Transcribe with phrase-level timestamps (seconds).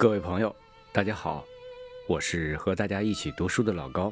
[0.00, 0.56] 各位朋友，
[0.92, 1.44] 大家好，
[2.08, 4.10] 我是和大家一起读书的老高。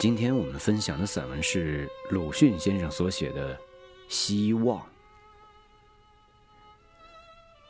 [0.00, 3.54] 今天我们分享的散文是鲁迅先生所写的
[4.08, 4.80] 《希望》。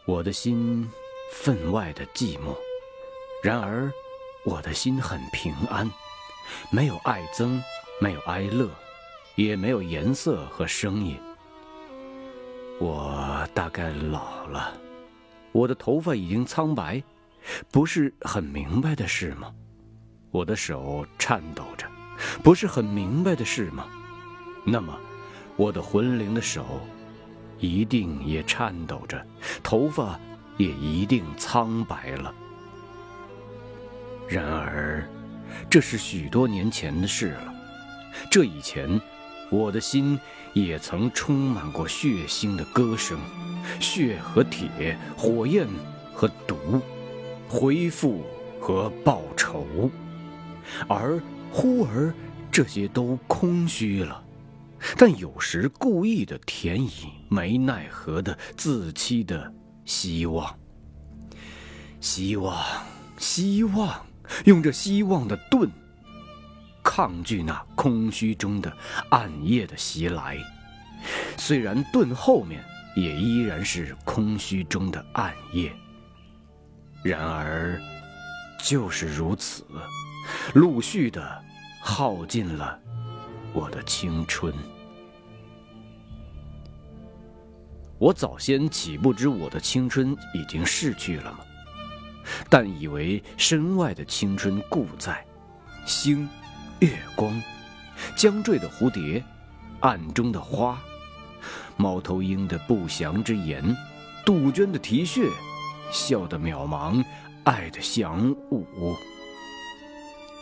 [0.06, 0.90] 我的心
[1.30, 2.56] 分外的寂寞，
[3.42, 3.92] 然而
[4.46, 5.92] 我的心很平安，
[6.70, 7.60] 没有爱憎，
[8.00, 8.70] 没有哀乐，
[9.34, 11.20] 也没有颜色和声音。
[12.80, 14.72] 我大概老了，
[15.52, 17.02] 我的头发已经苍白，
[17.70, 19.52] 不是很明白的事吗？
[20.30, 21.86] 我的手颤抖着，
[22.42, 23.86] 不是很明白的事吗？
[24.64, 24.98] 那么，
[25.56, 26.80] 我的魂灵的手
[27.58, 29.24] 一定也颤抖着，
[29.62, 30.18] 头发
[30.56, 32.34] 也一定苍白了。
[34.28, 35.08] 然而，
[35.70, 37.54] 这是许多年前的事了。
[38.30, 39.00] 这以前，
[39.50, 40.18] 我的心。
[40.52, 43.18] 也曾充满过血腥的歌声，
[43.78, 45.68] 血和铁，火焰
[46.14, 46.80] 和毒，
[47.48, 48.24] 回复
[48.60, 49.90] 和报仇，
[50.88, 52.12] 而忽而
[52.50, 54.22] 这些都空虚了。
[54.96, 56.90] 但有时故意的填以
[57.28, 59.52] 没奈何的自欺的
[59.84, 60.58] 希望，
[62.00, 62.62] 希望，
[63.16, 64.06] 希望，
[64.44, 65.70] 用这希望的盾。
[66.82, 68.72] 抗拒那空虚中的
[69.10, 70.38] 暗夜的袭来，
[71.36, 72.62] 虽然盾后面
[72.94, 75.72] 也依然是空虚中的暗夜。
[77.02, 77.80] 然而，
[78.58, 79.64] 就是如此，
[80.54, 81.44] 陆续的
[81.80, 82.78] 耗尽了
[83.52, 84.52] 我的青春。
[87.98, 91.38] 我早先岂不知我的青春已经逝去了吗？
[92.50, 95.24] 但以为身外的青春故在，
[95.86, 96.28] 星。
[96.80, 97.42] 月光，
[98.14, 99.24] 将坠的蝴蝶，
[99.80, 100.78] 暗中的花，
[101.78, 103.74] 猫头鹰的不祥之言，
[104.26, 105.30] 杜鹃的啼血，
[105.90, 107.04] 笑的渺茫，
[107.44, 108.66] 爱的祥舞。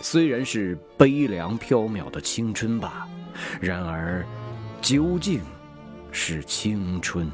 [0.01, 3.09] 虽然是悲凉飘渺的青春吧，
[3.61, 4.25] 然而，
[4.81, 5.41] 究竟
[6.13, 7.31] 是青春。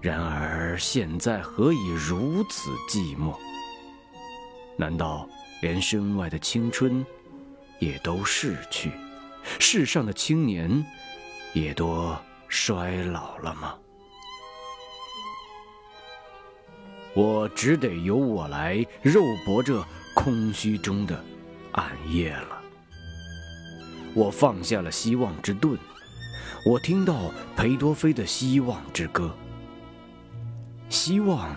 [0.00, 3.36] 然而现在何以如此寂寞？
[4.76, 5.28] 难道？
[5.60, 7.06] 连身外的青春，
[7.78, 8.90] 也都逝去；
[9.60, 10.84] 世上的青年，
[11.52, 13.76] 也多衰老了吗？
[17.14, 19.84] 我只得由我来肉搏这
[20.14, 21.24] 空虚中的
[21.72, 22.58] 暗夜了。
[24.14, 25.78] 我放下了希望之盾，
[26.66, 29.34] 我听到裴多菲的希望之歌。
[30.88, 31.54] 希望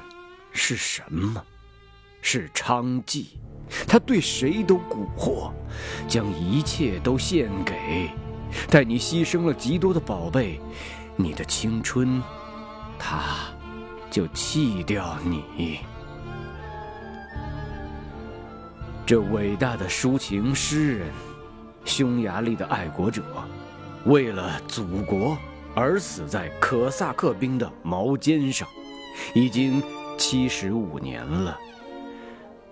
[0.52, 1.44] 是什么？
[2.22, 3.26] 是娼妓。
[3.88, 5.52] 他对谁都蛊惑，
[6.08, 8.12] 将一切都献给，
[8.70, 10.62] 待你牺牲了极多的宝贝，
[11.16, 12.22] 你的青春，
[13.00, 13.50] 他
[14.16, 15.81] 就弃掉你。
[19.06, 21.12] 这伟大的抒情诗人，
[21.84, 23.22] 匈牙利的爱国者，
[24.06, 25.38] 为了祖国
[25.76, 28.66] 而死在可萨克兵的矛尖上，
[29.34, 29.84] 已经
[30.18, 31.59] 七十五年了。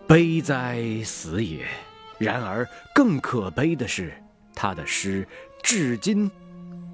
[0.08, 1.68] 悲哉死也！
[2.20, 2.66] 然而
[2.96, 4.14] 更可悲的是，
[4.56, 5.28] 他的诗
[5.62, 6.32] 至今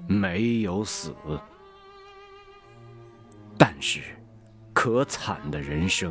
[0.08, 1.14] 没有死。
[3.56, 4.00] 但是，
[4.82, 6.10] 可惨的人生，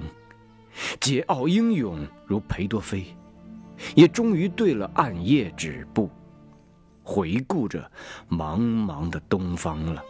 [0.99, 3.03] 桀骜英勇如裴多菲，
[3.95, 6.07] 也终于对了暗夜止步，
[7.01, 7.91] 回顾着
[8.29, 10.03] 茫茫的东方了。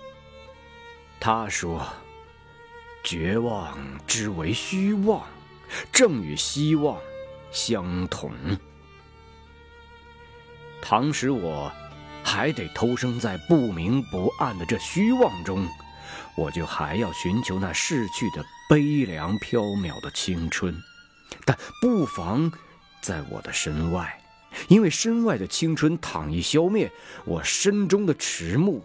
[1.21, 1.87] 他说
[3.01, 5.25] ：“绝望之为虚妄。”
[5.89, 6.99] 正与希望
[7.51, 8.29] 相同。
[10.81, 11.71] 倘使我
[12.25, 15.65] 还得偷生在不明不暗的这虚妄中，
[16.35, 20.75] 我就还要寻求那逝去的悲凉飘渺的青春。
[21.45, 22.51] 但不妨
[23.01, 24.21] 在我的身外，
[24.67, 26.91] 因为身外的青春倘一消灭，
[27.25, 28.83] 我身中的迟暮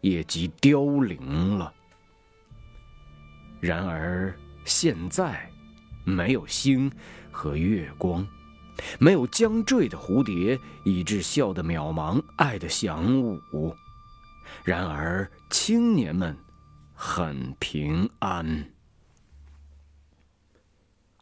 [0.00, 1.72] 也即凋零了。
[3.60, 4.34] 然而
[4.64, 5.48] 现在。
[6.04, 6.90] 没有星
[7.30, 8.26] 和月光，
[8.98, 13.76] 没有将坠的蝴蝶，以致笑得渺茫，爱的响舞。
[14.64, 16.36] 然而青年们
[16.94, 18.70] 很平安。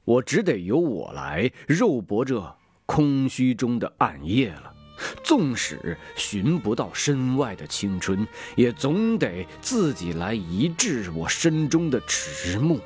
[0.04, 2.56] 我只得由我来肉搏这
[2.86, 4.72] 空虚中的暗夜了。
[5.22, 12.80] 纵使寻不到身外的青春，也总得自己来医治我身中的迟暮。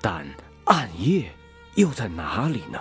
[0.00, 0.26] 但。
[0.66, 1.32] 暗夜
[1.74, 2.78] 又在哪里呢？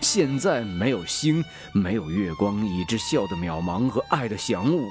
[0.00, 1.42] 现在没有星，
[1.74, 4.88] 没有月光，以致笑的渺茫和爱的响舞。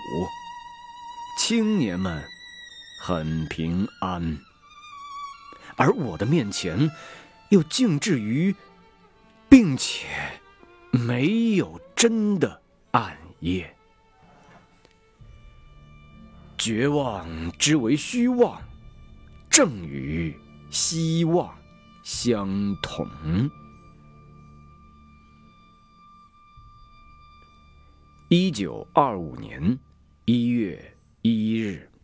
[1.38, 2.24] 青年们
[3.02, 4.40] 很平安，
[5.76, 6.90] 而我的面前
[7.50, 8.56] 又静置于，
[9.48, 10.08] 并且
[10.92, 12.62] 没有真的
[12.92, 13.76] 暗夜。
[16.58, 18.60] 绝望之为虚妄，
[19.50, 20.36] 正与
[20.72, 21.56] 希望
[22.02, 23.08] 相同。
[28.30, 29.78] 一九二五年
[30.26, 30.94] 一月
[31.25, 31.94] 一日。